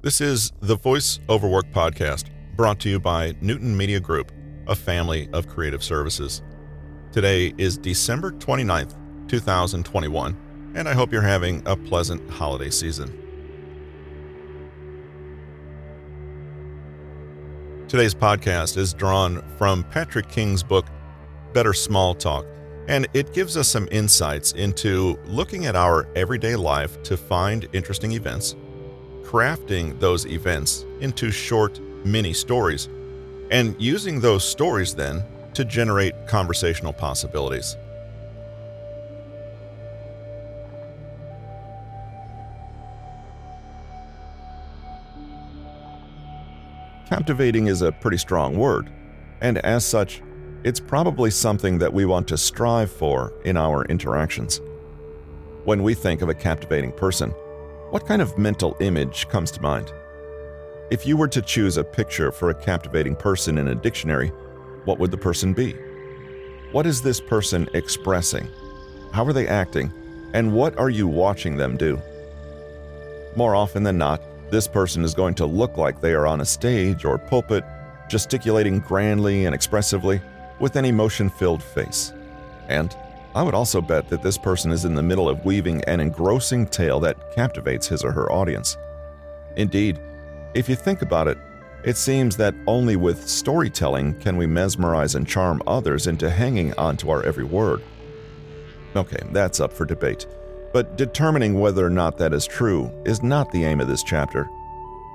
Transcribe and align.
This 0.00 0.20
is 0.20 0.52
the 0.60 0.76
Voice 0.76 1.18
Over 1.28 1.48
Work 1.48 1.72
podcast, 1.72 2.26
brought 2.54 2.78
to 2.80 2.88
you 2.88 3.00
by 3.00 3.34
Newton 3.40 3.76
Media 3.76 3.98
Group, 3.98 4.30
a 4.68 4.76
family 4.76 5.28
of 5.32 5.48
creative 5.48 5.82
services. 5.82 6.40
Today 7.10 7.52
is 7.58 7.76
December 7.76 8.30
29th, 8.30 8.94
2021, 9.26 10.72
and 10.76 10.88
I 10.88 10.94
hope 10.94 11.12
you're 11.12 11.20
having 11.20 11.66
a 11.66 11.74
pleasant 11.76 12.30
holiday 12.30 12.70
season. 12.70 13.08
Today's 17.88 18.14
podcast 18.14 18.76
is 18.76 18.94
drawn 18.94 19.42
from 19.56 19.82
Patrick 19.82 20.28
King's 20.28 20.62
book, 20.62 20.86
Better 21.52 21.74
Small 21.74 22.14
Talk, 22.14 22.46
and 22.86 23.08
it 23.14 23.34
gives 23.34 23.56
us 23.56 23.66
some 23.66 23.88
insights 23.90 24.52
into 24.52 25.18
looking 25.24 25.66
at 25.66 25.74
our 25.74 26.06
everyday 26.14 26.54
life 26.54 27.02
to 27.02 27.16
find 27.16 27.68
interesting 27.72 28.12
events 28.12 28.54
crafting 29.28 30.00
those 30.00 30.24
events 30.24 30.86
into 31.00 31.30
short 31.30 31.78
mini 32.02 32.32
stories, 32.32 32.88
and 33.50 33.76
using 33.78 34.20
those 34.20 34.42
stories 34.42 34.94
then 34.94 35.22
to 35.52 35.66
generate 35.66 36.14
conversational 36.26 36.94
possibilities. 36.94 37.76
Captivating 47.06 47.66
is 47.66 47.82
a 47.82 47.92
pretty 47.92 48.16
strong 48.16 48.56
word, 48.56 48.90
and 49.42 49.58
as 49.58 49.84
such, 49.84 50.22
it's 50.64 50.80
probably 50.80 51.30
something 51.30 51.76
that 51.76 51.92
we 51.92 52.06
want 52.06 52.26
to 52.28 52.38
strive 52.38 52.90
for 52.90 53.34
in 53.44 53.58
our 53.58 53.84
interactions. 53.84 54.62
When 55.64 55.82
we 55.82 55.92
think 55.92 56.22
of 56.22 56.30
a 56.30 56.34
captivating 56.34 56.92
person, 56.92 57.34
what 57.90 58.06
kind 58.06 58.20
of 58.20 58.36
mental 58.36 58.76
image 58.80 59.28
comes 59.28 59.50
to 59.50 59.62
mind? 59.62 59.92
If 60.90 61.06
you 61.06 61.16
were 61.16 61.28
to 61.28 61.40
choose 61.40 61.78
a 61.78 61.84
picture 61.84 62.30
for 62.30 62.50
a 62.50 62.54
captivating 62.54 63.16
person 63.16 63.56
in 63.56 63.68
a 63.68 63.74
dictionary, 63.74 64.28
what 64.84 64.98
would 64.98 65.10
the 65.10 65.16
person 65.16 65.54
be? 65.54 65.72
What 66.70 66.86
is 66.86 67.00
this 67.00 67.18
person 67.18 67.66
expressing? 67.72 68.46
How 69.12 69.24
are 69.24 69.32
they 69.32 69.48
acting? 69.48 69.90
And 70.34 70.52
what 70.52 70.78
are 70.78 70.90
you 70.90 71.08
watching 71.08 71.56
them 71.56 71.78
do? 71.78 71.98
More 73.36 73.54
often 73.54 73.82
than 73.82 73.96
not, 73.96 74.20
this 74.50 74.68
person 74.68 75.02
is 75.02 75.14
going 75.14 75.34
to 75.36 75.46
look 75.46 75.78
like 75.78 76.00
they 76.00 76.12
are 76.12 76.26
on 76.26 76.42
a 76.42 76.46
stage 76.46 77.06
or 77.06 77.16
pulpit, 77.16 77.64
gesticulating 78.10 78.80
grandly 78.80 79.46
and 79.46 79.54
expressively 79.54 80.20
with 80.58 80.76
an 80.76 80.84
emotion 80.84 81.30
filled 81.30 81.62
face. 81.62 82.12
And 82.68 82.94
I 83.34 83.42
would 83.42 83.54
also 83.54 83.80
bet 83.80 84.08
that 84.08 84.22
this 84.22 84.38
person 84.38 84.72
is 84.72 84.84
in 84.84 84.94
the 84.94 85.02
middle 85.02 85.28
of 85.28 85.44
weaving 85.44 85.84
an 85.84 86.00
engrossing 86.00 86.66
tale 86.66 86.98
that 87.00 87.34
captivates 87.34 87.86
his 87.86 88.04
or 88.04 88.12
her 88.12 88.30
audience. 88.32 88.76
Indeed, 89.56 90.00
if 90.54 90.68
you 90.68 90.76
think 90.76 91.02
about 91.02 91.28
it, 91.28 91.38
it 91.84 91.96
seems 91.96 92.36
that 92.36 92.54
only 92.66 92.96
with 92.96 93.28
storytelling 93.28 94.18
can 94.18 94.36
we 94.36 94.46
mesmerize 94.46 95.14
and 95.14 95.28
charm 95.28 95.62
others 95.66 96.06
into 96.06 96.30
hanging 96.30 96.72
onto 96.74 97.10
our 97.10 97.22
every 97.22 97.44
word. 97.44 97.82
Okay, 98.96 99.20
that's 99.30 99.60
up 99.60 99.72
for 99.72 99.84
debate, 99.84 100.26
but 100.72 100.96
determining 100.96 101.60
whether 101.60 101.86
or 101.86 101.90
not 101.90 102.18
that 102.18 102.32
is 102.32 102.46
true 102.46 102.90
is 103.04 103.22
not 103.22 103.52
the 103.52 103.64
aim 103.64 103.80
of 103.80 103.88
this 103.88 104.02
chapter. 104.02 104.48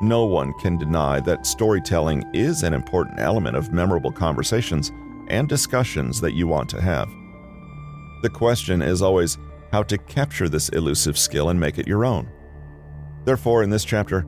No 0.01 0.25
one 0.25 0.53
can 0.53 0.77
deny 0.77 1.19
that 1.21 1.45
storytelling 1.45 2.23
is 2.33 2.63
an 2.63 2.73
important 2.73 3.19
element 3.19 3.57
of 3.57 3.73
memorable 3.73 4.11
conversations 4.11 4.91
and 5.27 5.49
discussions 5.49 6.21
that 6.21 6.33
you 6.33 6.47
want 6.47 6.69
to 6.69 6.81
have. 6.81 7.09
The 8.23 8.29
question 8.29 8.81
is 8.81 9.01
always 9.01 9.37
how 9.73 9.83
to 9.83 9.97
capture 9.97 10.47
this 10.47 10.69
elusive 10.69 11.17
skill 11.17 11.49
and 11.49 11.59
make 11.59 11.77
it 11.77 11.89
your 11.89 12.05
own. 12.05 12.29
Therefore, 13.25 13.63
in 13.63 13.69
this 13.69 13.83
chapter, 13.83 14.25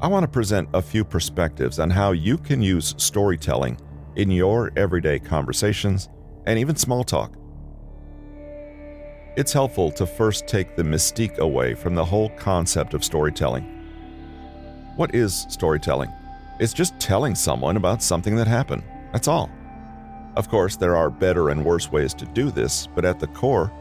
I 0.00 0.08
want 0.08 0.24
to 0.24 0.30
present 0.30 0.70
a 0.72 0.80
few 0.80 1.04
perspectives 1.04 1.78
on 1.78 1.90
how 1.90 2.12
you 2.12 2.38
can 2.38 2.62
use 2.62 2.94
storytelling 2.96 3.78
in 4.16 4.30
your 4.30 4.72
everyday 4.76 5.18
conversations 5.18 6.08
and 6.46 6.58
even 6.58 6.74
small 6.74 7.04
talk. 7.04 7.34
It's 9.36 9.52
helpful 9.52 9.90
to 9.90 10.06
first 10.06 10.46
take 10.46 10.74
the 10.74 10.82
mystique 10.82 11.36
away 11.36 11.74
from 11.74 11.94
the 11.94 12.04
whole 12.04 12.30
concept 12.30 12.94
of 12.94 13.04
storytelling. 13.04 13.64
What 14.96 15.14
is 15.14 15.44
storytelling? 15.50 16.10
It's 16.60 16.72
just 16.72 16.98
telling 16.98 17.34
someone 17.34 17.76
about 17.76 18.02
something 18.02 18.36
that 18.36 18.46
happened. 18.46 18.84
That's 19.12 19.28
all. 19.28 19.50
Of 20.36 20.48
course, 20.48 20.76
there 20.76 20.96
are 20.96 21.10
better 21.10 21.50
and 21.50 21.64
worse 21.64 21.92
ways 21.92 22.12
to 22.14 22.26
do 22.26 22.50
this, 22.50 22.88
but 22.94 23.04
at 23.04 23.20
the 23.20 23.28
core, 23.28 23.72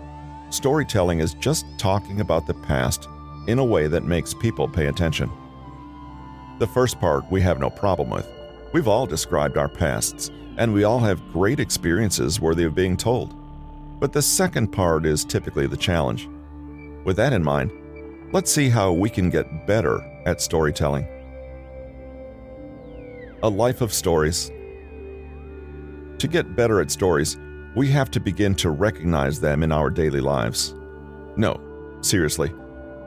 storytelling 0.52 1.20
is 1.20 1.34
just 1.36 1.66
talking 1.80 2.22
about 2.22 2.46
the 2.46 2.54
past 2.54 3.08
in 3.48 3.58
a 3.58 3.66
way 3.66 3.88
that 3.88 4.04
makes 4.04 4.34
people 4.36 4.68
pay 4.68 4.86
attention. 4.86 5.32
The 6.60 6.68
first 6.68 7.00
part 7.00 7.30
we 7.32 7.42
have 7.42 7.60
no 7.60 7.70
problem 7.70 8.10
with. 8.12 8.28
We've 8.72 8.88
all 8.88 9.08
described 9.08 9.58
our 9.58 9.68
pasts, 9.68 10.30
and 10.58 10.72
we 10.72 10.84
all 10.84 11.00
have 11.00 11.34
great 11.34 11.60
experiences 11.60 12.40
worthy 12.40 12.66
of 12.66 12.76
being 12.76 12.98
told. 12.98 13.36
But 14.00 14.14
the 14.14 14.22
second 14.22 14.68
part 14.68 15.06
is 15.06 15.26
typically 15.26 15.66
the 15.66 15.78
challenge. 15.78 16.30
With 17.04 17.18
that 17.18 17.34
in 17.34 17.44
mind, 17.44 17.72
let's 18.32 18.52
see 18.52 18.70
how 18.70 18.92
we 18.94 19.10
can 19.10 19.32
get 19.32 19.66
better 19.66 20.02
at 20.26 20.40
storytelling. 20.40 21.08
A 23.42 23.50
life 23.50 23.82
of 23.82 23.92
stories 23.92 24.52
to 26.24 26.28
get 26.30 26.56
better 26.56 26.80
at 26.80 26.90
stories, 26.90 27.36
we 27.76 27.90
have 27.90 28.10
to 28.10 28.18
begin 28.18 28.56
to 28.56 28.70
recognize 28.70 29.42
them 29.42 29.62
in 29.62 29.74
our 29.74 29.90
daily 29.90 30.22
lives. 30.22 30.74
No, 31.36 31.60
seriously, 32.00 32.54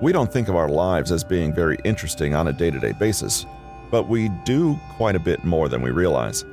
we 0.03 0.13
don't 0.13 0.31
think 0.31 0.49
of 0.49 0.55
our 0.55 0.69
lives 0.69 1.11
as 1.11 1.25
being 1.25 1.55
very 1.55 1.79
interesting 1.83 2.35
on 2.35 2.49
a 2.49 2.53
day 2.53 2.71
to 2.71 2.79
day 2.79 2.93
basis, 2.93 3.47
but 3.91 4.07
we 4.07 4.29
do 4.45 4.79
quite 4.99 5.17
a 5.17 5.19
bit 5.19 5.43
more 5.45 5.71
than 5.71 5.81
we 5.81 5.93
realize. 5.93 6.45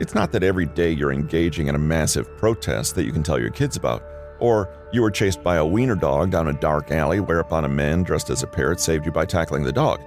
It's 0.00 0.14
not 0.14 0.32
that 0.32 0.42
every 0.42 0.64
day 0.64 0.92
you're 0.92 1.12
engaging 1.12 1.66
in 1.66 1.74
a 1.74 1.78
massive 1.78 2.38
protest 2.38 2.94
that 2.94 3.04
you 3.04 3.12
can 3.12 3.22
tell 3.22 3.38
your 3.38 3.50
kids 3.50 3.76
about, 3.76 4.02
or 4.40 4.70
you 4.94 5.02
were 5.02 5.10
chased 5.10 5.42
by 5.42 5.56
a 5.56 5.66
wiener 5.66 5.94
dog 5.94 6.30
down 6.30 6.48
a 6.48 6.54
dark 6.54 6.90
alley 6.90 7.20
whereupon 7.20 7.66
a 7.66 7.68
man 7.68 8.02
dressed 8.02 8.30
as 8.30 8.42
a 8.42 8.46
parrot 8.46 8.80
saved 8.80 9.04
you 9.04 9.12
by 9.12 9.26
tackling 9.26 9.62
the 9.62 9.70
dog. 9.70 10.00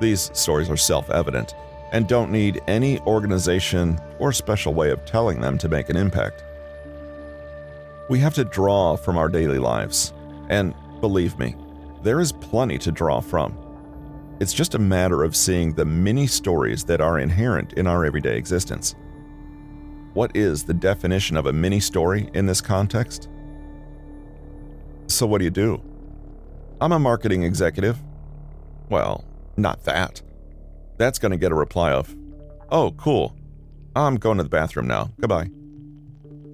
These 0.00 0.30
stories 0.32 0.70
are 0.70 0.76
self 0.76 1.10
evident, 1.10 1.56
and 1.92 2.08
don't 2.08 2.32
need 2.32 2.60
any 2.66 3.00
organization 3.00 3.98
or 4.18 4.32
special 4.32 4.74
way 4.74 4.90
of 4.90 5.04
telling 5.04 5.40
them 5.40 5.58
to 5.58 5.68
make 5.68 5.88
an 5.88 5.96
impact. 5.96 6.44
We 8.08 8.18
have 8.20 8.34
to 8.34 8.44
draw 8.44 8.96
from 8.96 9.18
our 9.18 9.28
daily 9.28 9.58
lives, 9.58 10.12
and 10.48 10.74
believe 11.00 11.38
me, 11.38 11.56
there 12.02 12.20
is 12.20 12.32
plenty 12.32 12.78
to 12.78 12.92
draw 12.92 13.20
from. 13.20 13.56
It's 14.38 14.52
just 14.52 14.74
a 14.74 14.78
matter 14.78 15.24
of 15.24 15.34
seeing 15.34 15.72
the 15.72 15.84
many 15.84 16.26
stories 16.26 16.84
that 16.84 17.00
are 17.00 17.18
inherent 17.18 17.72
in 17.74 17.86
our 17.86 18.04
everyday 18.04 18.36
existence. 18.36 18.94
What 20.12 20.34
is 20.36 20.64
the 20.64 20.74
definition 20.74 21.36
of 21.36 21.46
a 21.46 21.52
mini 21.52 21.80
story 21.80 22.30
in 22.34 22.46
this 22.46 22.60
context? 22.60 23.28
So, 25.08 25.26
what 25.26 25.38
do 25.38 25.44
you 25.44 25.50
do? 25.50 25.82
I'm 26.80 26.92
a 26.92 26.98
marketing 26.98 27.44
executive. 27.44 27.98
Well, 28.88 29.24
not 29.56 29.84
that 29.84 30.22
that's 30.98 31.18
going 31.18 31.32
to 31.32 31.38
get 31.38 31.52
a 31.52 31.56
reply 31.56 31.92
of, 31.92 32.14
Oh, 32.70 32.92
cool. 32.92 33.36
I'm 33.94 34.16
going 34.16 34.38
to 34.38 34.42
the 34.42 34.48
bathroom 34.48 34.86
now. 34.86 35.10
Goodbye. 35.20 35.50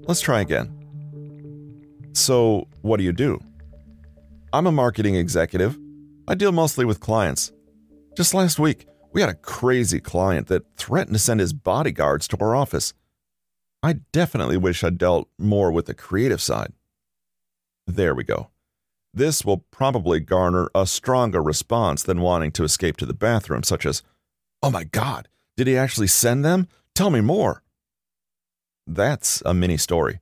Let's 0.06 0.20
try 0.20 0.40
again. 0.40 0.78
So, 2.12 2.68
what 2.82 2.98
do 2.98 3.04
you 3.04 3.12
do? 3.12 3.40
I'm 4.52 4.66
a 4.66 4.72
marketing 4.72 5.14
executive. 5.16 5.78
I 6.28 6.34
deal 6.34 6.52
mostly 6.52 6.84
with 6.84 7.00
clients. 7.00 7.52
Just 8.16 8.34
last 8.34 8.58
week, 8.58 8.86
we 9.12 9.20
had 9.20 9.30
a 9.30 9.34
crazy 9.34 10.00
client 10.00 10.48
that 10.48 10.76
threatened 10.76 11.14
to 11.14 11.18
send 11.18 11.40
his 11.40 11.52
bodyguards 11.52 12.28
to 12.28 12.36
our 12.40 12.54
office. 12.54 12.92
I 13.82 13.94
definitely 14.12 14.56
wish 14.56 14.84
I'd 14.84 14.98
dealt 14.98 15.28
more 15.38 15.72
with 15.72 15.86
the 15.86 15.94
creative 15.94 16.40
side. 16.40 16.72
There 17.86 18.14
we 18.14 18.24
go. 18.24 18.50
This 19.14 19.44
will 19.44 19.64
probably 19.70 20.20
garner 20.20 20.70
a 20.74 20.86
stronger 20.86 21.42
response 21.42 22.02
than 22.02 22.20
wanting 22.20 22.52
to 22.52 22.64
escape 22.64 22.96
to 22.98 23.06
the 23.06 23.12
bathroom, 23.14 23.62
such 23.62 23.84
as, 23.84 24.02
Oh 24.62 24.70
my 24.70 24.84
God, 24.84 25.28
did 25.56 25.66
he 25.66 25.76
actually 25.76 26.06
send 26.06 26.44
them? 26.44 26.68
Tell 26.94 27.10
me 27.10 27.20
more. 27.20 27.62
That's 28.86 29.42
a 29.44 29.52
mini 29.52 29.76
story. 29.76 30.20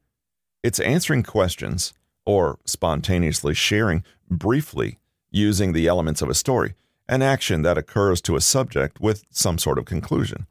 It's 0.62 0.80
answering 0.80 1.24
questions 1.24 1.92
or 2.24 2.58
spontaneously 2.64 3.54
sharing 3.54 4.02
briefly 4.30 4.98
using 5.30 5.72
the 5.72 5.86
elements 5.86 6.22
of 6.22 6.28
a 6.28 6.34
story, 6.34 6.74
an 7.08 7.22
action 7.22 7.62
that 7.62 7.78
occurs 7.78 8.20
to 8.22 8.36
a 8.36 8.40
subject 8.40 9.00
with 9.00 9.24
some 9.30 9.58
sort 9.58 9.78
of 9.78 9.84
conclusion. 9.84 10.46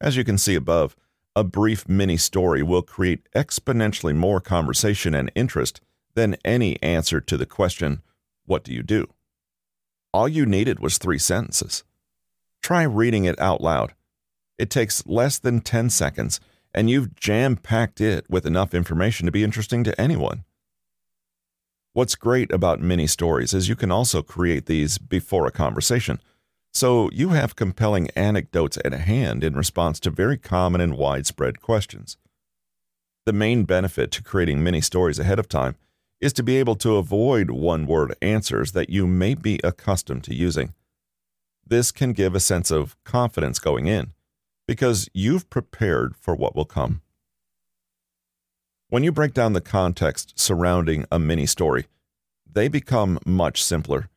As 0.00 0.16
you 0.16 0.24
can 0.24 0.38
see 0.38 0.54
above, 0.54 0.94
a 1.34 1.44
brief 1.44 1.88
mini 1.88 2.16
story 2.16 2.62
will 2.62 2.82
create 2.82 3.30
exponentially 3.34 4.14
more 4.14 4.40
conversation 4.40 5.14
and 5.14 5.32
interest 5.34 5.80
than 6.14 6.36
any 6.44 6.82
answer 6.82 7.20
to 7.20 7.36
the 7.36 7.46
question, 7.46 8.02
What 8.44 8.64
do 8.64 8.72
you 8.72 8.82
do? 8.82 9.06
All 10.12 10.28
you 10.28 10.46
needed 10.46 10.80
was 10.80 10.98
three 10.98 11.18
sentences. 11.18 11.84
Try 12.62 12.82
reading 12.82 13.24
it 13.24 13.38
out 13.40 13.60
loud. 13.60 13.94
It 14.58 14.70
takes 14.70 15.06
less 15.06 15.38
than 15.38 15.60
10 15.60 15.90
seconds, 15.90 16.40
and 16.74 16.90
you've 16.90 17.14
jam 17.14 17.56
packed 17.56 18.00
it 18.00 18.26
with 18.28 18.44
enough 18.44 18.74
information 18.74 19.26
to 19.26 19.32
be 19.32 19.44
interesting 19.44 19.84
to 19.84 20.00
anyone. 20.00 20.44
What's 21.94 22.14
great 22.14 22.52
about 22.52 22.80
mini 22.80 23.06
stories 23.06 23.54
is 23.54 23.68
you 23.68 23.74
can 23.74 23.90
also 23.90 24.22
create 24.22 24.66
these 24.66 24.98
before 24.98 25.46
a 25.46 25.50
conversation. 25.50 26.20
so 26.72 27.10
you 27.12 27.30
have 27.30 27.56
compelling 27.56 28.10
anecdotes 28.14 28.78
at 28.84 28.92
hand 28.92 29.42
in 29.42 29.54
response 29.56 29.98
to 30.00 30.10
very 30.10 30.36
common 30.36 30.80
and 30.80 30.96
widespread 30.96 31.60
questions. 31.60 32.16
The 33.26 33.32
main 33.32 33.64
benefit 33.64 34.10
to 34.12 34.22
creating 34.22 34.62
mini 34.62 34.80
stories 34.80 35.18
ahead 35.18 35.38
of 35.38 35.48
time 35.48 35.76
is 36.20 36.32
to 36.34 36.42
be 36.42 36.56
able 36.56 36.76
to 36.76 36.96
avoid 36.96 37.50
one 37.50 37.86
word 37.86 38.14
answers 38.20 38.72
that 38.72 38.90
you 38.90 39.06
may 39.06 39.34
be 39.34 39.58
accustomed 39.64 40.24
to 40.24 40.34
using. 40.34 40.74
This 41.68 41.92
can 41.92 42.14
give 42.14 42.34
a 42.34 42.40
sense 42.40 42.70
of 42.70 42.96
confidence 43.04 43.58
going 43.58 43.86
in 43.86 44.14
because 44.66 45.10
you've 45.12 45.50
prepared 45.50 46.16
for 46.16 46.34
what 46.34 46.56
will 46.56 46.64
come. 46.64 47.02
When 48.88 49.04
you 49.04 49.12
break 49.12 49.34
down 49.34 49.52
the 49.52 49.60
context 49.60 50.38
surrounding 50.38 51.04
a 51.12 51.18
mini 51.18 51.44
story, 51.44 51.86
they 52.50 52.68
become 52.68 53.18
much 53.26 53.62
simpler. 53.62 54.08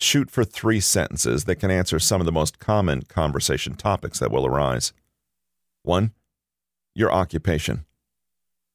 Shoot 0.00 0.30
for 0.30 0.42
three 0.42 0.80
sentences 0.80 1.44
that 1.44 1.56
can 1.56 1.70
answer 1.70 1.98
some 1.98 2.22
of 2.22 2.24
the 2.24 2.32
most 2.32 2.58
common 2.58 3.02
conversation 3.02 3.74
topics 3.74 4.18
that 4.18 4.30
will 4.30 4.46
arise. 4.46 4.94
1. 5.82 6.12
Your 6.94 7.12
occupation. 7.12 7.84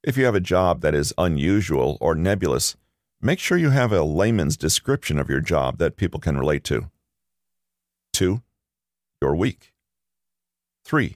If 0.04 0.16
you 0.16 0.26
have 0.26 0.36
a 0.36 0.40
job 0.40 0.82
that 0.82 0.94
is 0.94 1.12
unusual 1.18 1.98
or 2.00 2.14
nebulous, 2.14 2.78
make 3.20 3.40
sure 3.40 3.58
you 3.58 3.72
have 3.72 3.92
a 3.92 4.04
layman's 4.04 4.58
description 4.58 5.18
of 5.18 5.28
your 5.28 5.42
job 5.42 5.80
that 5.80 5.98
people 5.98 6.20
can 6.20 6.38
relate 6.38 6.64
to. 6.66 6.92
2. 8.20 8.42
Your 9.22 9.36
week. 9.36 9.74
3. 10.86 11.16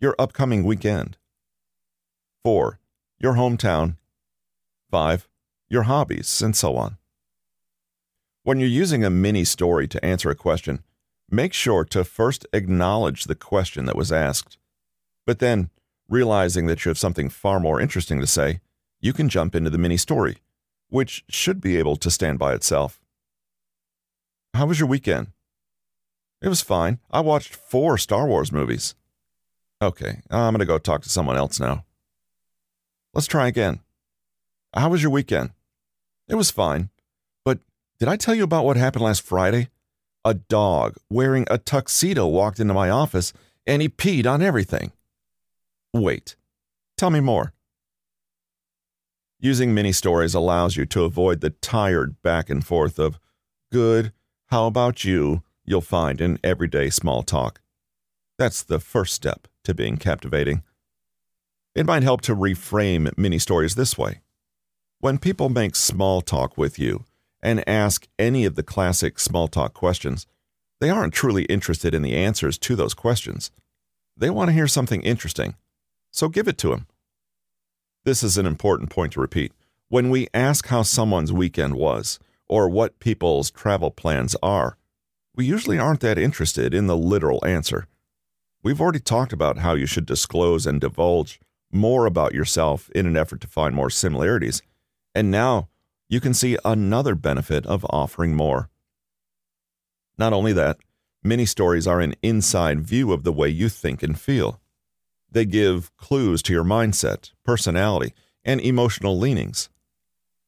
Your 0.00 0.14
upcoming 0.18 0.64
weekend. 0.64 1.16
4. 2.44 2.78
Your 3.18 3.34
hometown. 3.34 3.96
5. 4.90 5.28
Your 5.68 5.84
hobbies, 5.84 6.42
and 6.42 6.56
so 6.56 6.76
on. 6.76 6.96
When 8.42 8.58
you're 8.58 8.68
using 8.68 9.04
a 9.04 9.10
mini 9.10 9.44
story 9.44 9.86
to 9.88 10.04
answer 10.04 10.30
a 10.30 10.34
question, 10.34 10.82
make 11.30 11.52
sure 11.52 11.84
to 11.84 12.04
first 12.04 12.46
acknowledge 12.52 13.24
the 13.24 13.34
question 13.34 13.84
that 13.84 13.96
was 13.96 14.10
asked, 14.10 14.58
but 15.26 15.38
then 15.38 15.70
Realizing 16.10 16.66
that 16.66 16.84
you 16.84 16.88
have 16.88 16.98
something 16.98 17.28
far 17.28 17.60
more 17.60 17.80
interesting 17.80 18.20
to 18.20 18.26
say, 18.26 18.58
you 19.00 19.12
can 19.12 19.28
jump 19.28 19.54
into 19.54 19.70
the 19.70 19.78
mini 19.78 19.96
story, 19.96 20.38
which 20.88 21.24
should 21.28 21.60
be 21.60 21.76
able 21.76 21.94
to 21.94 22.10
stand 22.10 22.36
by 22.36 22.52
itself. 22.52 23.00
How 24.52 24.66
was 24.66 24.80
your 24.80 24.88
weekend? 24.88 25.28
It 26.42 26.48
was 26.48 26.62
fine. 26.62 26.98
I 27.10 27.20
watched 27.20 27.54
four 27.54 27.98
Star 27.98 28.26
Wars 28.26 28.50
movies. 28.50 28.94
Okay, 29.82 30.20
I'm 30.30 30.52
going 30.52 30.60
to 30.60 30.66
go 30.66 30.78
talk 30.78 31.02
to 31.02 31.08
someone 31.08 31.36
else 31.36 31.60
now. 31.60 31.84
Let's 33.14 33.26
try 33.26 33.48
again. 33.48 33.80
How 34.74 34.88
was 34.88 35.02
your 35.02 35.10
weekend? 35.10 35.50
It 36.28 36.36
was 36.36 36.50
fine. 36.50 36.90
But 37.44 37.58
did 37.98 38.08
I 38.08 38.16
tell 38.16 38.34
you 38.34 38.44
about 38.44 38.64
what 38.64 38.76
happened 38.76 39.04
last 39.04 39.22
Friday? 39.22 39.68
A 40.24 40.34
dog 40.34 40.96
wearing 41.08 41.46
a 41.50 41.58
tuxedo 41.58 42.26
walked 42.26 42.60
into 42.60 42.74
my 42.74 42.90
office 42.90 43.32
and 43.66 43.82
he 43.82 43.88
peed 43.88 44.26
on 44.26 44.42
everything. 44.42 44.92
Wait. 45.92 46.36
Tell 46.96 47.10
me 47.10 47.20
more. 47.20 47.52
Using 49.40 49.72
mini 49.72 49.92
stories 49.92 50.34
allows 50.34 50.76
you 50.76 50.84
to 50.86 51.04
avoid 51.04 51.40
the 51.40 51.50
tired 51.50 52.20
back 52.22 52.50
and 52.50 52.64
forth 52.64 52.98
of, 52.98 53.18
good, 53.72 54.12
how 54.48 54.66
about 54.66 55.02
you, 55.02 55.42
you'll 55.70 55.80
find 55.80 56.20
in 56.20 56.38
everyday 56.44 56.90
small 56.90 57.22
talk. 57.22 57.60
That's 58.36 58.62
the 58.62 58.80
first 58.80 59.14
step 59.14 59.48
to 59.64 59.72
being 59.72 59.96
captivating. 59.96 60.62
It 61.74 61.86
might 61.86 62.02
help 62.02 62.20
to 62.22 62.36
reframe 62.36 63.16
mini 63.16 63.38
stories 63.38 63.76
this 63.76 63.96
way. 63.96 64.20
When 64.98 65.18
people 65.18 65.48
make 65.48 65.76
small 65.76 66.20
talk 66.20 66.58
with 66.58 66.78
you 66.78 67.04
and 67.42 67.66
ask 67.68 68.06
any 68.18 68.44
of 68.44 68.56
the 68.56 68.62
classic 68.62 69.18
small 69.18 69.48
talk 69.48 69.72
questions, 69.72 70.26
they 70.80 70.90
aren't 70.90 71.14
truly 71.14 71.44
interested 71.44 71.94
in 71.94 72.02
the 72.02 72.16
answers 72.16 72.58
to 72.58 72.76
those 72.76 72.92
questions. 72.92 73.50
They 74.16 74.28
want 74.28 74.48
to 74.48 74.54
hear 74.54 74.68
something 74.68 75.00
interesting 75.02 75.54
so 76.10 76.28
give 76.28 76.48
it 76.48 76.58
to 76.58 76.70
them. 76.70 76.86
This 78.04 78.22
is 78.22 78.36
an 78.36 78.46
important 78.46 78.90
point 78.90 79.12
to 79.12 79.20
repeat. 79.20 79.52
When 79.88 80.10
we 80.10 80.28
ask 80.34 80.66
how 80.66 80.82
someone's 80.82 81.32
weekend 81.32 81.74
was, 81.74 82.18
or 82.48 82.68
what 82.68 82.98
people's 82.98 83.50
travel 83.50 83.90
plans 83.90 84.34
are, 84.42 84.76
we 85.40 85.46
usually 85.46 85.78
aren't 85.78 86.00
that 86.00 86.18
interested 86.18 86.74
in 86.74 86.86
the 86.86 86.94
literal 86.94 87.42
answer. 87.46 87.86
We've 88.62 88.78
already 88.78 89.00
talked 89.00 89.32
about 89.32 89.56
how 89.56 89.72
you 89.72 89.86
should 89.86 90.04
disclose 90.04 90.66
and 90.66 90.78
divulge 90.78 91.40
more 91.72 92.04
about 92.04 92.34
yourself 92.34 92.90
in 92.90 93.06
an 93.06 93.16
effort 93.16 93.40
to 93.40 93.46
find 93.46 93.74
more 93.74 93.88
similarities, 93.88 94.60
and 95.14 95.30
now 95.30 95.70
you 96.10 96.20
can 96.20 96.34
see 96.34 96.58
another 96.62 97.14
benefit 97.14 97.64
of 97.64 97.86
offering 97.88 98.34
more. 98.34 98.68
Not 100.18 100.34
only 100.34 100.52
that, 100.52 100.76
mini 101.24 101.46
stories 101.46 101.86
are 101.86 102.00
an 102.00 102.16
inside 102.22 102.82
view 102.82 103.10
of 103.10 103.24
the 103.24 103.32
way 103.32 103.48
you 103.48 103.70
think 103.70 104.02
and 104.02 104.20
feel. 104.20 104.60
They 105.32 105.46
give 105.46 105.90
clues 105.96 106.42
to 106.42 106.52
your 106.52 106.64
mindset, 106.64 107.30
personality, 107.46 108.12
and 108.44 108.60
emotional 108.60 109.18
leanings. 109.18 109.70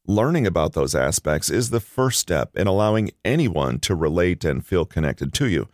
Learning 0.07 0.47
about 0.47 0.73
those 0.73 0.97
aspects 0.97 1.49
is 1.49 1.71
the 1.71 1.79
first 1.79 2.19
step 2.19 2.57
in 2.57 2.67
allowing 2.67 3.13
anyone 3.25 3.79
to 3.79 3.95
relate 3.95 4.45
and 4.45 4.67
feel 4.67 4.85
connected 4.85 5.33
to 5.33 5.47
you. 5.47 5.69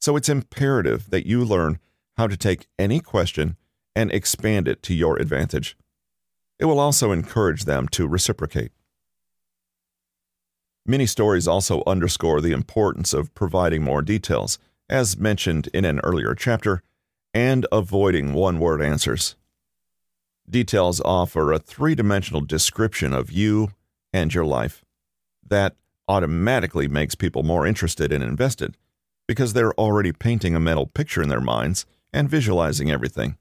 So 0.00 0.16
it's 0.16 0.28
imperative 0.28 1.10
that 1.10 1.26
you 1.26 1.44
learn 1.44 1.78
how 2.16 2.26
to 2.26 2.36
take 2.36 2.66
any 2.78 3.00
question 3.00 3.56
and 3.94 4.10
expand 4.10 4.68
it 4.68 4.82
to 4.84 4.94
your 4.94 5.16
advantage. 5.18 5.76
It 6.58 6.64
will 6.64 6.80
also 6.80 7.12
encourage 7.12 7.64
them 7.64 7.86
to 7.88 8.08
reciprocate. 8.08 8.72
Mini 10.86 11.06
stories 11.06 11.48
also 11.48 11.82
underscore 11.86 12.40
the 12.40 12.52
importance 12.52 13.12
of 13.12 13.34
providing 13.34 13.82
more 13.82 14.02
details, 14.02 14.58
as 14.88 15.18
mentioned 15.18 15.68
in 15.74 15.84
an 15.84 16.00
earlier 16.00 16.34
chapter 16.34 16.82
and 17.32 17.66
avoiding 17.72 18.32
one 18.32 18.58
word 18.58 18.80
answers. 18.80 19.36
Details 20.48 21.00
offer 21.00 21.52
a 21.52 21.58
three 21.58 21.94
dimensional 21.94 22.40
description 22.40 23.12
of 23.12 23.32
you 23.32 23.70
and 24.12 24.32
your 24.32 24.44
life. 24.44 24.84
That 25.46 25.76
automatically 26.06 26.86
makes 26.86 27.14
people 27.14 27.42
more 27.42 27.66
interested 27.66 28.12
and 28.12 28.22
invested 28.22 28.76
because 29.26 29.52
they're 29.52 29.72
already 29.74 30.12
painting 30.12 30.54
a 30.54 30.60
mental 30.60 30.86
picture 30.86 31.22
in 31.22 31.28
their 31.28 31.40
minds 31.40 31.86
and 32.12 32.28
visualizing 32.28 32.90
everything. 32.90 33.36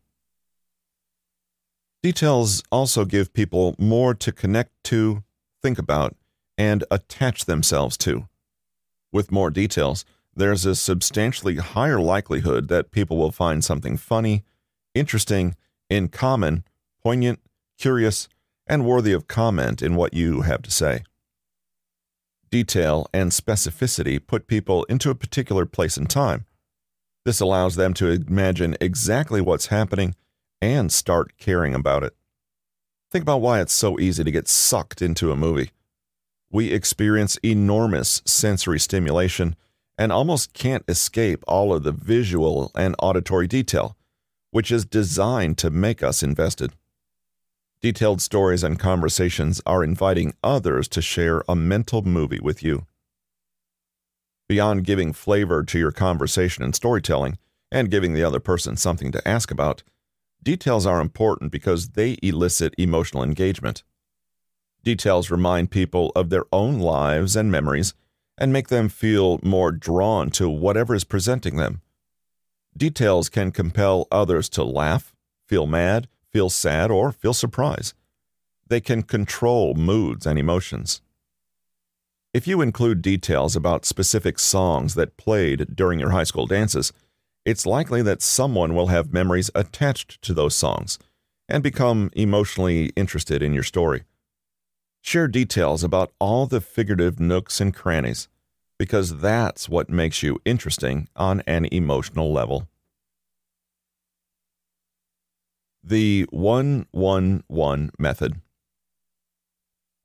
Details 2.01 2.63
also 2.71 3.05
give 3.05 3.33
people 3.33 3.75
more 3.77 4.13
to 4.13 4.31
connect 4.31 4.71
to, 4.83 5.23
think 5.61 5.77
about, 5.77 6.15
and 6.57 6.83
attach 6.91 7.45
themselves 7.45 7.97
to. 7.97 8.27
With 9.11 9.31
more 9.31 9.50
details, 9.50 10.05
there's 10.35 10.65
a 10.65 10.75
substantially 10.75 11.57
higher 11.57 12.00
likelihood 12.00 12.67
that 12.69 12.91
people 12.91 13.17
will 13.17 13.31
find 13.31 13.63
something 13.63 13.98
funny, 13.98 14.43
interesting, 14.95 15.55
in 15.89 16.07
common, 16.07 16.63
poignant, 17.03 17.39
curious, 17.77 18.29
and 18.67 18.86
worthy 18.86 19.12
of 19.12 19.27
comment 19.27 19.81
in 19.81 19.95
what 19.95 20.13
you 20.13 20.41
have 20.41 20.62
to 20.62 20.72
say. 20.72 21.03
Detail 22.50 23.07
and 23.13 23.31
specificity 23.31 24.25
put 24.25 24.48
people 24.48 24.83
into 24.86 25.10
a 25.10 25.15
particular 25.15 25.65
place 25.65 25.98
and 25.98 26.10
time. 26.10 26.45
This 27.25 27.39
allows 27.39 27.75
them 27.75 27.93
to 27.95 28.10
imagine 28.10 28.77
exactly 28.79 29.41
what's 29.41 29.67
happening 29.67 30.15
and 30.62 30.91
start 30.91 31.38
caring 31.38 31.74
about 31.74 32.03
it. 32.03 32.15
Think 33.12 33.24
about 33.24 33.41
why 33.41 33.60
it's 33.62 33.74
so 33.74 34.00
easy 34.00 34.24
to 34.24 34.31
get 34.31 34.48
sucked 34.48 35.01
into 35.01 35.31
a 35.31 35.36
movie. 35.36 35.72
We 36.51 36.72
experience 36.72 37.38
enormous 37.43 38.22
sensory 38.25 38.79
stimulation 38.79 39.55
and 39.98 40.12
almost 40.12 40.53
can't 40.53 40.83
escape 40.88 41.43
all 41.48 41.74
of 41.74 41.83
the 41.83 41.91
visual 41.91 42.72
and 42.75 42.95
auditory 43.00 43.48
detail, 43.48 43.98
which 44.51 44.72
is 44.72 44.86
designed 44.86 45.57
to 45.60 45.69
make 45.69 46.03
us 46.03 46.24
invested. 46.24 46.74
Detailed 47.84 48.22
stories 48.22 48.63
and 48.63 48.80
conversations 48.80 49.62
are 49.66 49.84
inviting 49.84 50.34
others 50.42 50.88
to 50.88 51.02
share 51.02 51.44
a 51.50 51.56
mental 51.56 52.02
movie 52.02 52.40
with 52.40 52.63
you. 52.63 52.88
Beyond 54.48 54.86
giving 54.86 55.12
flavor 55.12 55.63
to 55.63 55.78
your 55.78 55.92
conversation 55.92 56.63
and 56.63 56.74
storytelling, 56.74 57.38
and 57.74 57.92
giving 57.92 58.13
the 58.13 58.24
other 58.24 58.40
person 58.40 58.78
something 58.78 59.12
to 59.12 59.28
ask 59.28 59.52
about, 59.52 59.84
details 60.42 60.86
are 60.86 61.02
important 61.02 61.52
because 61.52 61.90
they 61.90 62.18
elicit 62.24 62.74
emotional 62.78 63.22
engagement. 63.22 63.84
Details 64.86 65.30
remind 65.30 65.70
people 65.70 66.13
of 66.16 66.30
their 66.30 66.46
own 66.54 66.80
lives 66.80 67.36
and 67.36 67.52
memories 67.52 67.94
and 68.38 68.54
make 68.54 68.70
them 68.70 68.88
feel 68.88 69.42
more 69.44 69.74
drawn 69.74 70.30
to 70.32 70.48
whatever 70.48 70.96
is 70.96 71.04
presenting 71.04 71.58
them. 71.58 71.82
Details 72.78 73.28
can 73.28 73.52
compel 73.52 74.08
others 74.10 74.48
to 74.48 74.63
laugh, 74.63 75.13
feel 75.50 75.68
mad, 75.68 76.08
feel 76.34 76.50
sad, 76.50 76.92
or 76.92 77.12
feel 77.12 77.34
surprise. 77.34 77.94
They 78.68 78.82
can 78.82 79.04
control 79.04 79.75
moods 79.75 80.25
and 80.25 80.38
emotions. 80.40 81.02
If 82.34 82.48
you 82.48 82.62
include 82.62 83.04
details 83.04 83.56
about 83.56 83.86
specific 83.86 84.40
songs 84.40 84.96
that 84.96 85.18
played 85.18 85.75
during 85.75 86.00
your 86.00 86.10
high 86.10 86.24
school 86.24 86.48
dances, 86.48 86.92
it's 87.46 87.66
likely 87.66 88.02
that 88.02 88.22
someone 88.24 88.74
will 88.74 88.88
have 88.88 89.13
memories 89.13 89.52
attached 89.54 90.22
to 90.24 90.34
those 90.34 90.56
songs 90.56 90.98
and 91.48 91.62
become 91.62 92.10
emotionally 92.13 92.92
interested 92.96 93.44
in 93.44 93.54
your 93.54 93.63
story. 93.63 94.04
Share 95.02 95.28
details 95.28 95.84
about 95.84 96.13
all 96.18 96.48
the 96.48 96.62
figurative 96.62 97.20
nooks 97.20 97.62
and 97.62 97.75
crannies. 97.75 98.28
because 98.80 99.20
that's 99.20 99.70
what 99.70 99.90
makes 99.90 100.24
you 100.24 100.42
interesting 100.46 101.08
on 101.16 101.42
an 101.48 101.66
emotional 101.72 102.34
level. 102.34 102.68
The 105.86 106.25
111 106.30 107.92
method. 108.00 108.40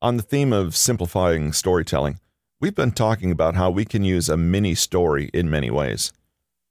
On 0.01 0.17
the 0.17 0.23
theme 0.23 0.51
of 0.51 0.75
simplifying 0.75 1.53
storytelling, 1.53 2.19
we've 2.59 2.75
been 2.75 2.91
talking 2.91 3.31
about 3.31 3.55
how 3.55 3.69
we 3.69 3.85
can 3.85 4.03
use 4.03 4.27
a 4.27 4.35
mini 4.35 4.75
story 4.75 5.29
in 5.33 5.49
many 5.49 5.71
ways. 5.71 6.11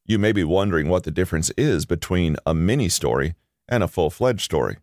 You 0.04 0.18
may 0.18 0.32
be 0.32 0.44
wondering 0.44 0.90
what 0.90 1.04
the 1.04 1.10
difference 1.10 1.50
is 1.56 1.86
between 1.86 2.36
a 2.44 2.52
mini 2.52 2.90
story 2.90 3.34
and 3.66 3.82
a 3.82 3.88
full 3.88 4.10
fledged 4.10 4.42
story. 4.42 4.76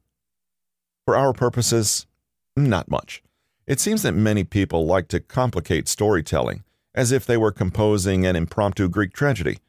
For 1.05 1.15
our 1.15 1.32
purposes, 1.32 2.08
not 2.55 2.89
much. 2.89 3.22
It 3.67 3.79
seems 3.79 4.01
that 4.01 4.13
many 4.13 4.44
people 4.44 4.88
like 4.88 5.08
to 5.10 5.20
complicate 5.20 5.88
storytelling 5.88 6.63
as 6.96 7.12
if 7.12 7.27
they 7.27 7.38
were 7.38 7.51
composing 7.51 8.25
an 8.25 8.36
impromptu 8.36 8.89
Greek 8.89 9.13
tragedy. 9.13 9.60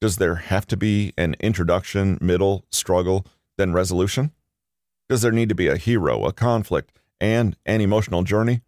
Does 0.00 0.16
there 0.16 0.36
have 0.36 0.66
to 0.66 0.76
be 0.76 1.12
an 1.16 1.36
introduction, 1.38 2.18
middle, 2.20 2.64
struggle, 2.70 3.24
then 3.60 3.72
resolution? 3.72 4.32
Does 5.08 5.22
there 5.22 5.32
need 5.32 5.48
to 5.50 5.54
be 5.54 5.68
a 5.68 5.76
hero, 5.76 6.24
a 6.24 6.32
conflict, 6.32 6.92
and 7.20 7.56
an 7.66 7.80
emotional 7.80 8.22
journey? 8.22 8.62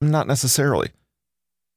Not 0.00 0.26
necessarily. 0.26 0.90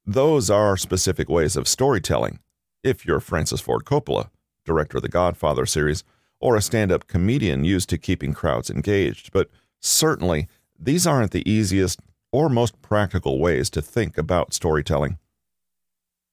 Those 0.06 0.50
are 0.50 0.78
specific 0.78 1.30
ways 1.30 1.56
of 1.56 1.68
storytelling. 1.68 2.40
If 2.84 3.06
you're 3.06 3.20
Francis 3.20 3.62
Ford 3.62 3.86
Coppola, 3.86 4.30
director 4.66 4.98
of 4.98 5.04
the 5.04 5.10
Godfather 5.10 5.66
series, 5.66 6.04
or 6.40 6.56
a 6.56 6.62
stand 6.62 6.92
up 6.92 7.08
comedian 7.08 7.64
used 7.64 7.90
to 7.90 7.98
keeping 7.98 8.34
crowds 8.34 8.70
engaged, 8.70 9.32
but 9.32 9.50
certainly 9.82 10.48
these 10.78 11.08
aren't 11.08 11.32
the 11.32 11.50
easiest 11.50 12.00
or 12.32 12.50
most 12.50 12.82
practical 12.82 13.40
ways 13.40 13.70
to 13.70 13.82
think 13.82 14.18
about 14.18 14.54
storytelling. 14.54 15.18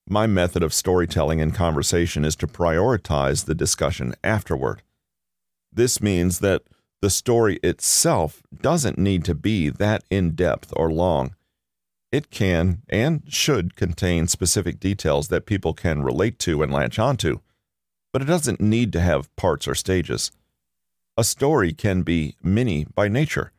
My 0.09 0.27
method 0.27 0.63
of 0.63 0.75
storytelling 0.75 1.39
in 1.39 1.53
conversation 1.53 2.25
is 2.25 2.35
to 2.37 2.49
prioritize 2.49 3.45
the 3.45 3.55
discussion 3.55 4.15
afterward. 4.25 4.83
This 5.73 6.03
means 6.03 6.41
that 6.41 6.63
the 7.01 7.11
story 7.11 7.59
itself 7.63 8.43
doesn't 8.61 8.99
need 8.99 9.25
to 9.25 9.35
be 9.35 9.71
that 9.71 10.05
in 10.11 10.33
depth 10.33 10.73
or 10.77 10.93
long. 10.93 11.35
It 12.13 12.31
can 12.31 12.83
and 12.91 13.23
should 13.27 13.75
contain 13.75 14.29
specific 14.29 14.79
details 14.79 15.29
that 15.29 15.47
people 15.47 15.73
can 15.73 16.03
relate 16.03 16.39
to 16.41 16.63
and 16.63 16.71
latch 16.71 16.99
onto, 16.99 17.41
but 18.13 18.21
it 18.21 18.27
doesn't 18.27 18.61
need 18.61 18.93
to 18.93 19.01
have 19.01 19.35
parts 19.35 19.67
or 19.67 19.75
stages. 19.75 20.31
A 21.17 21.25
story 21.25 21.73
can 21.73 22.03
be 22.03 22.37
mini 22.43 22.85
by 22.95 23.09
nature. 23.09 23.53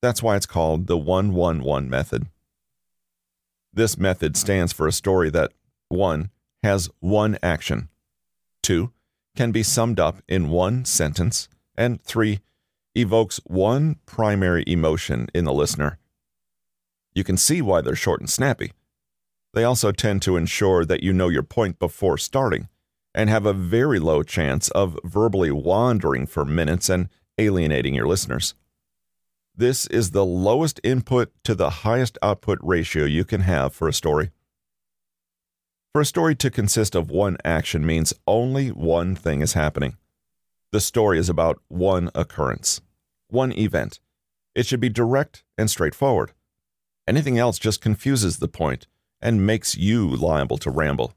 That's 0.00 0.22
why 0.22 0.36
it's 0.36 0.46
called 0.46 0.86
the 0.86 0.96
111 0.96 1.90
method. 1.90 2.26
This 3.72 3.98
method 3.98 4.36
stands 4.36 4.72
for 4.72 4.86
a 4.86 4.92
story 4.92 5.28
that 5.30 5.52
1. 5.88 6.30
has 6.62 6.88
one 7.00 7.38
action, 7.42 7.88
2. 8.62 8.90
Can 9.38 9.52
be 9.52 9.62
summed 9.62 10.00
up 10.00 10.20
in 10.26 10.50
one 10.50 10.84
sentence, 10.84 11.48
and 11.76 12.02
3. 12.02 12.40
evokes 12.96 13.38
one 13.44 13.94
primary 14.04 14.64
emotion 14.66 15.28
in 15.32 15.44
the 15.44 15.52
listener. 15.52 15.96
You 17.14 17.22
can 17.22 17.36
see 17.36 17.62
why 17.62 17.80
they're 17.80 17.94
short 17.94 18.18
and 18.18 18.28
snappy. 18.28 18.72
They 19.54 19.62
also 19.62 19.92
tend 19.92 20.22
to 20.22 20.36
ensure 20.36 20.84
that 20.84 21.04
you 21.04 21.12
know 21.12 21.28
your 21.28 21.44
point 21.44 21.78
before 21.78 22.18
starting 22.18 22.66
and 23.14 23.30
have 23.30 23.46
a 23.46 23.52
very 23.52 24.00
low 24.00 24.24
chance 24.24 24.70
of 24.70 24.98
verbally 25.04 25.52
wandering 25.52 26.26
for 26.26 26.44
minutes 26.44 26.88
and 26.88 27.08
alienating 27.38 27.94
your 27.94 28.08
listeners. 28.08 28.56
This 29.54 29.86
is 29.86 30.10
the 30.10 30.26
lowest 30.26 30.80
input 30.82 31.30
to 31.44 31.54
the 31.54 31.70
highest 31.86 32.18
output 32.22 32.58
ratio 32.60 33.04
you 33.04 33.24
can 33.24 33.42
have 33.42 33.72
for 33.72 33.86
a 33.86 33.92
story. 33.92 34.32
For 35.92 36.02
a 36.02 36.06
story 36.06 36.34
to 36.36 36.50
consist 36.50 36.94
of 36.94 37.10
one 37.10 37.38
action 37.44 37.84
means 37.84 38.14
only 38.26 38.68
one 38.68 39.14
thing 39.14 39.40
is 39.40 39.54
happening. 39.54 39.96
The 40.70 40.80
story 40.80 41.18
is 41.18 41.28
about 41.28 41.60
one 41.68 42.10
occurrence, 42.14 42.82
one 43.28 43.52
event. 43.52 44.00
It 44.54 44.66
should 44.66 44.80
be 44.80 44.90
direct 44.90 45.44
and 45.56 45.70
straightforward. 45.70 46.32
Anything 47.06 47.38
else 47.38 47.58
just 47.58 47.80
confuses 47.80 48.36
the 48.36 48.48
point 48.48 48.86
and 49.20 49.46
makes 49.46 49.76
you 49.76 50.06
liable 50.06 50.58
to 50.58 50.70
ramble. 50.70 51.14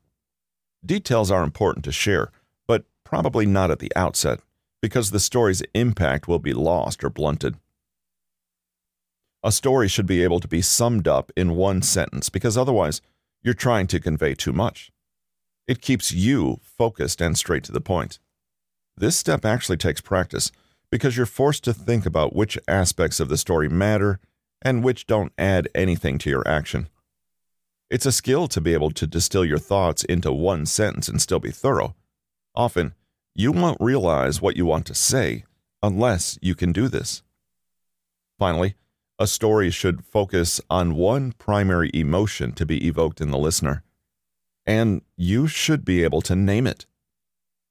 Details 0.85 1.29
are 1.29 1.43
important 1.43 1.83
to 1.85 1.91
share, 1.91 2.31
but 2.65 2.85
probably 3.03 3.45
not 3.45 3.71
at 3.71 3.79
the 3.79 3.91
outset, 3.95 4.39
because 4.81 5.11
the 5.11 5.19
story's 5.19 5.61
impact 5.73 6.27
will 6.27 6.39
be 6.39 6.53
lost 6.53 7.03
or 7.03 7.09
blunted. 7.09 7.57
A 9.43 9.51
story 9.51 9.87
should 9.87 10.07
be 10.07 10.23
able 10.23 10.39
to 10.39 10.47
be 10.47 10.61
summed 10.61 11.07
up 11.07 11.31
in 11.35 11.55
one 11.55 11.81
sentence, 11.81 12.29
because 12.29 12.57
otherwise, 12.57 13.01
you're 13.43 13.53
trying 13.53 13.87
to 13.87 13.99
convey 13.99 14.35
too 14.35 14.53
much. 14.53 14.91
It 15.67 15.81
keeps 15.81 16.11
you 16.11 16.59
focused 16.63 17.21
and 17.21 17.37
straight 17.37 17.63
to 17.65 17.71
the 17.71 17.81
point. 17.81 18.19
This 18.97 19.15
step 19.15 19.45
actually 19.45 19.77
takes 19.77 20.01
practice 20.01 20.51
because 20.91 21.15
you're 21.15 21.25
forced 21.25 21.63
to 21.63 21.73
think 21.73 22.05
about 22.05 22.35
which 22.35 22.59
aspects 22.67 23.19
of 23.19 23.29
the 23.29 23.37
story 23.37 23.69
matter 23.69 24.19
and 24.61 24.83
which 24.83 25.07
don't 25.07 25.31
add 25.37 25.67
anything 25.73 26.17
to 26.19 26.29
your 26.29 26.47
action. 26.47 26.89
It's 27.89 28.05
a 28.05 28.11
skill 28.11 28.47
to 28.49 28.61
be 28.61 28.73
able 28.73 28.91
to 28.91 29.07
distill 29.07 29.43
your 29.43 29.57
thoughts 29.57 30.03
into 30.03 30.31
one 30.31 30.65
sentence 30.65 31.07
and 31.07 31.21
still 31.21 31.39
be 31.39 31.51
thorough. 31.51 31.95
Often, 32.55 32.93
you 33.33 33.51
won't 33.51 33.81
realize 33.81 34.41
what 34.41 34.55
you 34.55 34.65
want 34.65 34.85
to 34.87 34.95
say 34.95 35.45
unless 35.81 36.37
you 36.41 36.53
can 36.53 36.71
do 36.71 36.87
this. 36.87 37.23
Finally, 38.37 38.75
a 39.21 39.27
story 39.27 39.69
should 39.69 40.03
focus 40.03 40.59
on 40.67 40.95
one 40.95 41.31
primary 41.33 41.91
emotion 41.93 42.51
to 42.53 42.65
be 42.65 42.87
evoked 42.87 43.21
in 43.21 43.29
the 43.29 43.37
listener, 43.37 43.83
and 44.65 45.03
you 45.15 45.47
should 45.47 45.85
be 45.85 46.03
able 46.03 46.21
to 46.23 46.35
name 46.35 46.65
it. 46.65 46.87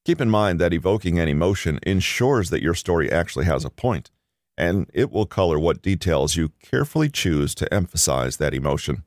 Keep 0.05 0.21
in 0.21 0.31
mind 0.31 0.61
that 0.61 0.73
evoking 0.73 1.19
an 1.19 1.29
emotion 1.29 1.81
ensures 1.83 2.51
that 2.51 2.63
your 2.63 2.75
story 2.75 3.11
actually 3.11 3.47
has 3.47 3.65
a 3.65 3.71
point, 3.71 4.13
and 4.57 4.89
it 4.95 5.11
will 5.11 5.27
color 5.27 5.59
what 5.59 5.83
details 5.83 6.37
you 6.37 6.53
carefully 6.63 7.11
choose 7.11 7.53
to 7.57 7.75
emphasize 7.75 8.37
that 8.37 8.55
emotion 8.55 9.03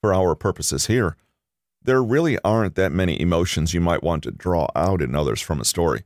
for 0.00 0.14
our 0.14 0.36
purposes 0.36 0.86
here, 0.86 1.16
there 1.82 2.00
really 2.00 2.38
aren't 2.44 2.76
that 2.76 2.92
many 2.92 3.20
emotions 3.20 3.74
you 3.74 3.80
might 3.80 4.04
want 4.04 4.22
to 4.22 4.30
draw 4.30 4.68
out 4.76 5.02
in 5.02 5.16
others 5.16 5.40
from 5.40 5.60
a 5.60 5.64
story. 5.64 6.04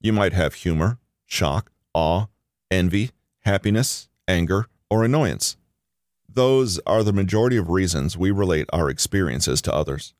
You 0.00 0.14
might 0.14 0.32
have 0.32 0.54
humor, 0.54 0.98
shock, 1.26 1.70
awe, 1.92 2.28
envy, 2.70 3.10
happiness, 3.40 4.08
anger, 4.28 4.66
or 4.88 5.04
annoyance. 5.04 5.56
Those 6.32 6.78
are 6.86 7.02
the 7.02 7.12
majority 7.12 7.56
of 7.56 7.70
reasons 7.70 8.16
we 8.16 8.30
relate 8.30 8.68
our 8.72 8.88
experiences 8.88 9.60
to 9.62 9.74
others. 9.74 10.14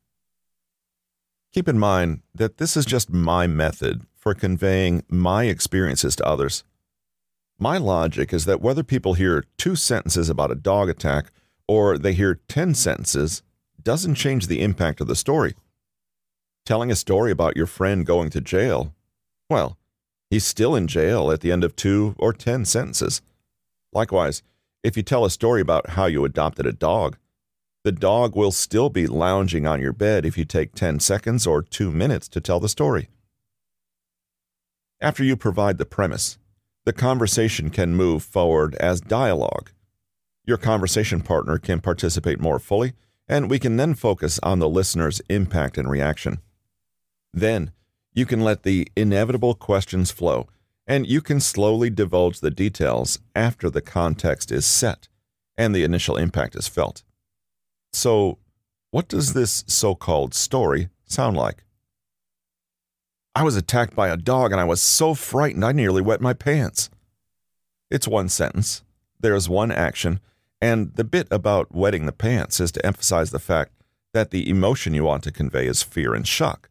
Keep 1.52 1.68
in 1.68 1.78
mind 1.78 2.22
that 2.34 2.58
this 2.58 2.76
is 2.76 2.84
just 2.84 3.10
my 3.10 3.46
method 3.46 4.06
for 4.16 4.34
conveying 4.34 5.02
my 5.08 5.44
experiences 5.44 6.14
to 6.16 6.26
others. 6.26 6.64
My 7.58 7.76
logic 7.76 8.32
is 8.32 8.44
that 8.44 8.60
whether 8.60 8.82
people 8.82 9.14
hear 9.14 9.44
two 9.58 9.76
sentences 9.76 10.28
about 10.28 10.50
a 10.50 10.54
dog 10.56 10.88
attack 10.88 11.32
or 11.66 11.98
they 11.98 12.12
hear 12.12 12.40
10 12.48 12.74
sentences 12.74 13.42
doesn't 13.82 14.14
change 14.14 14.46
the 14.46 14.62
impact 14.62 15.00
of 15.00 15.06
the 15.06 15.16
story. 15.16 15.54
Telling 16.64 16.90
a 16.90 16.96
story 16.96 17.30
about 17.30 17.56
your 17.56 17.66
friend 17.66 18.06
going 18.06 18.30
to 18.30 18.40
jail, 18.40 18.94
well, 19.48 19.76
he's 20.30 20.44
still 20.44 20.74
in 20.74 20.86
jail 20.86 21.30
at 21.30 21.40
the 21.40 21.52
end 21.52 21.64
of 21.64 21.76
two 21.76 22.14
or 22.18 22.32
10 22.32 22.64
sentences. 22.64 23.20
Likewise, 23.92 24.42
if 24.82 24.96
you 24.96 25.02
tell 25.02 25.24
a 25.24 25.30
story 25.30 25.60
about 25.60 25.90
how 25.90 26.06
you 26.06 26.24
adopted 26.24 26.64
a 26.64 26.72
dog, 26.72 27.18
the 27.84 27.92
dog 27.92 28.36
will 28.36 28.52
still 28.52 28.88
be 28.88 29.06
lounging 29.06 29.66
on 29.66 29.80
your 29.80 29.92
bed 29.92 30.24
if 30.24 30.38
you 30.38 30.44
take 30.44 30.74
10 30.74 31.00
seconds 31.00 31.46
or 31.46 31.62
two 31.62 31.90
minutes 31.90 32.28
to 32.28 32.40
tell 32.40 32.60
the 32.60 32.68
story. 32.68 33.08
After 35.00 35.24
you 35.24 35.36
provide 35.36 35.78
the 35.78 35.84
premise, 35.84 36.38
the 36.84 36.92
conversation 36.92 37.70
can 37.70 37.94
move 37.94 38.22
forward 38.22 38.74
as 38.76 39.00
dialogue 39.00 39.70
your 40.50 40.58
conversation 40.58 41.20
partner 41.20 41.58
can 41.58 41.80
participate 41.80 42.40
more 42.40 42.58
fully, 42.58 42.94
and 43.28 43.48
we 43.48 43.60
can 43.60 43.76
then 43.76 43.94
focus 43.94 44.40
on 44.42 44.58
the 44.58 44.68
listener's 44.68 45.20
impact 45.28 45.78
and 45.78 45.88
reaction. 45.88 46.40
Then, 47.32 47.70
you 48.12 48.26
can 48.26 48.40
let 48.40 48.62
the 48.62 48.88
inevitable 48.96 49.54
questions 49.54 50.10
flow, 50.10 50.48
and 50.86 51.06
you 51.06 51.20
can 51.20 51.40
slowly 51.40 51.90
divulge 51.90 52.40
the 52.40 52.50
details 52.50 53.20
after 53.34 53.70
the 53.70 53.80
context 53.80 54.50
is 54.50 54.66
set 54.66 55.08
and 55.56 55.74
the 55.74 55.84
initial 55.84 56.16
impact 56.16 56.56
is 56.56 56.66
felt. 56.66 57.02
So, 57.92 58.38
what 58.90 59.08
does 59.08 59.34
this 59.34 59.62
so 59.66 59.94
called 59.94 60.34
story 60.34 60.88
sound 61.04 61.36
like? 61.36 61.64
I 63.34 63.44
was 63.44 63.56
attacked 63.56 63.94
by 63.94 64.08
a 64.08 64.16
dog 64.16 64.52
and 64.52 64.60
I 64.60 64.64
was 64.64 64.80
so 64.80 65.14
frightened 65.14 65.64
I 65.64 65.72
nearly 65.72 66.02
wet 66.02 66.20
my 66.20 66.32
pants. 66.32 66.90
It's 67.90 68.08
one 68.08 68.28
sentence. 68.28 68.82
There 69.20 69.34
is 69.34 69.48
one 69.48 69.70
action, 69.70 70.18
and 70.60 70.94
the 70.94 71.04
bit 71.04 71.28
about 71.30 71.74
wetting 71.74 72.06
the 72.06 72.12
pants 72.12 72.58
is 72.58 72.72
to 72.72 72.86
emphasize 72.86 73.30
the 73.30 73.38
fact 73.38 73.72
that 74.14 74.30
the 74.30 74.48
emotion 74.48 74.94
you 74.94 75.04
want 75.04 75.22
to 75.24 75.32
convey 75.32 75.66
is 75.66 75.82
fear 75.82 76.14
and 76.14 76.26
shock. 76.26 76.70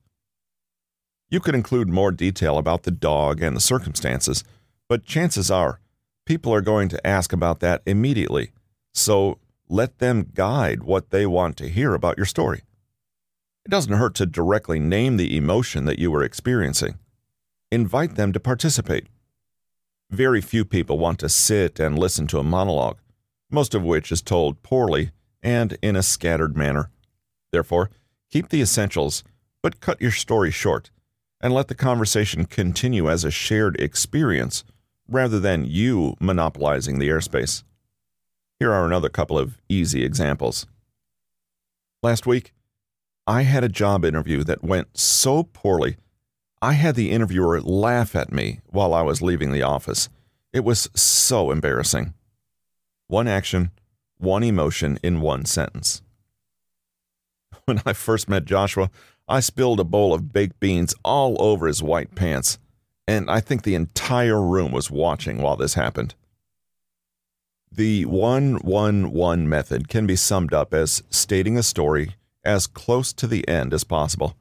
You 1.30 1.40
could 1.40 1.56
include 1.56 1.90
more 1.90 2.12
detail 2.12 2.58
about 2.58 2.84
the 2.84 2.92
dog 2.92 3.42
and 3.42 3.56
the 3.56 3.62
circumstances, 3.62 4.44
but 4.88 5.06
chances 5.06 5.52
are 5.52 5.80
people 6.26 6.54
are 6.54 6.62
going 6.62 6.90
to 6.90 7.08
ask 7.08 7.32
about 7.34 7.60
that 7.60 7.82
immediately. 7.86 8.52
So 8.94 9.38
let 9.68 10.00
them 10.00 10.32
guide 10.34 10.84
what 10.84 11.12
they 11.12 11.26
want 11.26 11.58
to 11.58 11.70
hear 11.70 11.94
about 11.94 12.18
your 12.18 12.26
story. 12.26 12.64
It 13.66 13.70
doesn't 13.70 13.98
hurt 13.98 14.16
to 14.16 14.26
directly 14.26 14.80
name 14.80 15.18
the 15.18 15.38
emotion 15.38 15.86
that 15.86 16.00
you 16.00 16.14
are 16.16 16.24
experiencing. 16.24 16.98
Invite 17.72 18.16
them 18.16 18.34
to 18.34 18.40
participate. 18.40 19.06
Very 20.10 20.42
few 20.42 20.66
people 20.66 20.98
want 20.98 21.20
to 21.20 21.30
sit 21.30 21.80
and 21.80 22.00
listen 22.00 22.26
to 22.28 22.40
a 22.40 22.44
monologue, 22.44 22.98
most 23.52 23.76
of 23.76 23.84
which 23.84 24.12
is 24.12 24.24
told 24.24 24.64
poorly 24.64 25.12
and 25.44 25.78
in 25.84 25.96
a 25.96 26.02
scattered 26.02 26.58
manner. 26.58 26.90
Therefore, 27.52 27.92
keep 28.32 28.50
the 28.50 28.62
essentials, 28.62 29.24
but 29.62 29.80
cut 29.80 30.02
your 30.02 30.12
story 30.12 30.50
short, 30.50 30.90
and 31.42 31.54
let 31.54 31.68
the 31.68 31.76
conversation 31.76 32.46
continue 32.46 33.10
as 33.10 33.24
a 33.24 33.32
shared 33.32 33.80
experience 33.80 34.64
rather 35.08 35.40
than 35.40 35.66
you 35.66 36.16
monopolizing 36.20 37.00
the 37.00 37.10
airspace. 37.10 37.64
Here 38.60 38.72
are 38.72 38.86
another 38.86 39.10
couple 39.10 39.38
of 39.38 39.58
easy 39.70 40.04
examples. 40.04 40.68
Last 42.04 42.28
week, 42.28 42.54
I 43.26 43.44
had 43.44 43.64
a 43.64 43.70
job 43.70 44.04
interview 44.04 44.44
that 44.44 44.64
went 44.64 44.98
so 44.98 45.44
poorly, 45.44 45.98
I 46.62 46.74
had 46.74 46.96
the 46.96 47.12
interviewer 47.12 47.62
laugh 47.62 48.16
at 48.16 48.34
me 48.34 48.60
while 48.66 48.94
I 48.94 49.02
was 49.02 49.22
leaving 49.22 49.52
the 49.52 49.62
office. 49.62 50.10
It 50.52 50.66
was 50.66 50.90
so 50.94 51.52
embarrassing. 51.52 52.14
One 53.08 53.28
action, 53.30 53.72
one 54.18 54.44
emotion 54.44 55.00
in 55.02 55.22
one 55.22 55.46
sentence. 55.46 56.02
When 57.66 57.82
I 57.86 57.94
first 57.94 58.28
met 58.28 58.46
Joshua, 58.46 58.90
I 59.30 59.42
spilled 59.42 59.80
a 59.80 59.84
bowl 59.84 60.12
of 60.12 60.34
baked 60.34 60.60
beans 60.60 60.96
all 61.06 61.40
over 61.40 61.68
his 61.68 61.84
white 61.84 62.16
pants, 62.16 62.58
and 63.08 63.30
I 63.30 63.42
think 63.42 63.62
the 63.62 63.76
entire 63.76 64.42
room 64.42 64.72
was 64.72 64.90
watching 64.90 65.40
while 65.40 65.56
this 65.56 65.76
happened. 65.76 66.16
The 67.72 68.06
111 68.06 69.48
method 69.48 69.88
can 69.88 70.08
be 70.08 70.16
summed 70.16 70.52
up 70.52 70.74
as 70.74 71.04
stating 71.12 71.58
a 71.58 71.64
story 71.64 72.16
as 72.44 72.66
close 72.66 73.14
to 73.14 73.28
the 73.28 73.48
end 73.48 73.72
as 73.72 73.84
possible. 73.84 74.36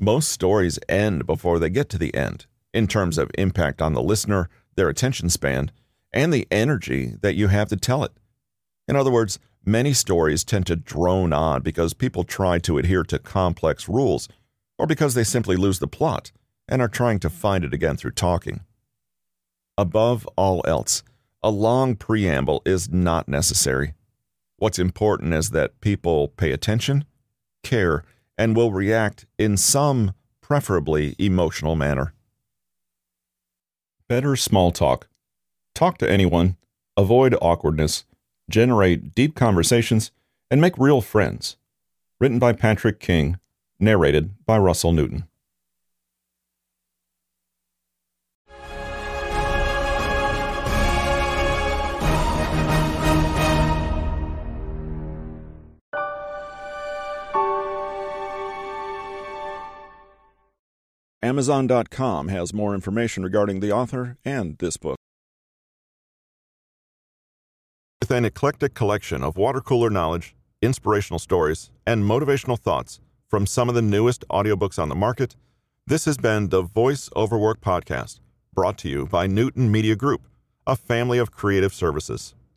Most 0.00 0.28
stories 0.28 0.78
end 0.88 1.26
before 1.26 1.58
they 1.58 1.68
get 1.68 1.88
to 1.88 1.98
the 1.98 2.14
end, 2.14 2.46
in 2.72 2.86
terms 2.86 3.18
of 3.18 3.32
impact 3.36 3.82
on 3.82 3.94
the 3.94 4.02
listener, 4.02 4.48
their 4.76 4.88
attention 4.88 5.28
span, 5.28 5.72
and 6.12 6.32
the 6.32 6.46
energy 6.52 7.14
that 7.20 7.34
you 7.34 7.48
have 7.48 7.68
to 7.70 7.76
tell 7.76 8.04
it. 8.04 8.12
In 8.86 8.94
other 8.94 9.10
words, 9.10 9.40
many 9.64 9.92
stories 9.92 10.44
tend 10.44 10.66
to 10.66 10.76
drone 10.76 11.32
on 11.32 11.62
because 11.62 11.94
people 11.94 12.24
try 12.24 12.58
to 12.60 12.78
adhere 12.78 13.04
to 13.04 13.18
complex 13.18 13.88
rules, 13.88 14.28
or 14.78 14.86
because 14.86 15.14
they 15.14 15.24
simply 15.24 15.56
lose 15.56 15.78
the 15.78 15.86
plot 15.86 16.32
and 16.68 16.82
are 16.82 16.88
trying 16.88 17.18
to 17.20 17.30
find 17.30 17.64
it 17.64 17.74
again 17.74 17.96
through 17.96 18.12
talking. 18.12 18.60
Above 19.76 20.28
all 20.36 20.62
else, 20.66 21.02
a 21.42 21.50
long 21.50 21.94
preamble 21.94 22.62
is 22.64 22.90
not 22.90 23.28
necessary. 23.28 23.94
What's 24.56 24.78
important 24.78 25.34
is 25.34 25.50
that 25.50 25.80
people 25.80 26.28
pay 26.28 26.50
attention, 26.50 27.04
care, 27.62 28.02
and 28.36 28.56
will 28.56 28.72
react 28.72 29.26
in 29.38 29.56
some, 29.56 30.14
preferably 30.40 31.14
emotional 31.18 31.76
manner. 31.76 32.14
Better 34.08 34.34
small 34.34 34.72
talk. 34.72 35.08
Talk 35.74 35.98
to 35.98 36.10
anyone, 36.10 36.56
avoid 36.96 37.36
awkwardness, 37.40 38.04
generate 38.48 39.14
deep 39.14 39.34
conversations, 39.34 40.10
and 40.50 40.60
make 40.60 40.78
real 40.78 41.00
friends. 41.00 41.56
Written 42.20 42.38
by 42.38 42.52
Patrick 42.52 43.00
King, 43.00 43.38
narrated 43.78 44.34
by 44.44 44.58
Russell 44.58 44.92
Newton. 44.92 45.24
Amazon.com 61.20 62.28
has 62.28 62.54
more 62.54 62.74
information 62.74 63.22
regarding 63.22 63.60
the 63.60 63.70
author 63.70 64.16
and 64.24 64.56
this 64.58 64.76
book. 64.76 64.97
With 68.00 68.12
an 68.12 68.24
eclectic 68.24 68.74
collection 68.74 69.24
of 69.24 69.36
water 69.36 69.60
cooler 69.60 69.90
knowledge, 69.90 70.34
inspirational 70.62 71.18
stories, 71.18 71.70
and 71.84 72.04
motivational 72.04 72.56
thoughts 72.56 73.00
from 73.26 73.44
some 73.44 73.68
of 73.68 73.74
the 73.74 73.82
newest 73.82 74.24
audiobooks 74.28 74.78
on 74.78 74.88
the 74.88 74.94
market, 74.94 75.34
this 75.84 76.04
has 76.04 76.16
been 76.16 76.48
the 76.48 76.62
Voice 76.62 77.10
Over 77.16 77.36
Work 77.36 77.60
podcast, 77.60 78.20
brought 78.54 78.78
to 78.78 78.88
you 78.88 79.06
by 79.06 79.26
Newton 79.26 79.70
Media 79.72 79.96
Group, 79.96 80.22
a 80.64 80.76
family 80.76 81.18
of 81.18 81.32
creative 81.32 81.74
services. 81.74 82.34